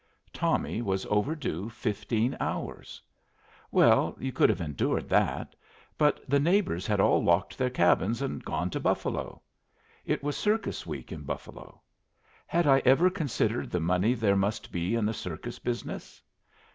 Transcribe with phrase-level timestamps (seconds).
[0.33, 3.03] Tommy was overdue fifteen hours.
[3.69, 5.55] Well, you could have endured that,
[5.95, 9.43] but the neighbors had all locked their cabins and gone to Buffalo.
[10.03, 11.83] It was circus week in Buffalo.
[12.47, 16.19] Had I ever considered the money there must be in the circus business?